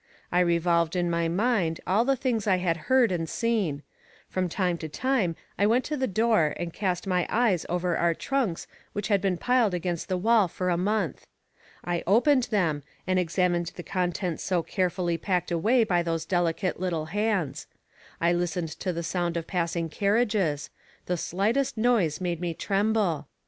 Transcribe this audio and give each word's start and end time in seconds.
I 0.31 0.39
revolved 0.39 0.95
in 0.95 1.11
my 1.11 1.27
mind 1.27 1.79
all 1.85 2.03
the 2.05 2.15
things 2.15 2.47
I 2.47 2.55
had 2.55 2.75
heard 2.89 3.11
and 3.11 3.29
seen; 3.29 3.83
from 4.27 4.49
time 4.49 4.79
to 4.79 4.89
time, 4.89 5.35
I 5.59 5.67
went 5.67 5.85
to 5.85 5.95
the 5.95 6.07
door 6.07 6.55
and 6.57 6.73
cast 6.73 7.05
my 7.05 7.27
eyes 7.29 7.67
over 7.69 7.95
our 7.95 8.15
trunks 8.15 8.65
which 8.93 9.09
had 9.09 9.21
been 9.21 9.37
piled 9.37 9.75
against 9.75 10.09
the 10.09 10.17
wall 10.17 10.47
for 10.47 10.71
a 10.71 10.75
month; 10.75 11.27
I 11.83 12.03
opened 12.07 12.45
them 12.45 12.81
and 13.05 13.19
examined 13.19 13.73
the 13.75 13.83
contents 13.83 14.43
so 14.43 14.63
carefully 14.63 15.19
packed 15.19 15.51
away 15.51 15.83
by 15.83 16.01
those 16.01 16.25
delicate 16.25 16.79
little 16.79 17.05
hands; 17.13 17.67
I 18.19 18.33
listened 18.33 18.69
to 18.79 18.91
the 18.91 19.03
sound 19.03 19.37
of 19.37 19.45
passing 19.45 19.87
carriages; 19.87 20.71
the 21.05 21.15
slightest 21.15 21.77
noise 21.77 22.19
made 22.19 22.41
me 22.41 22.55
tremble. 22.55 23.27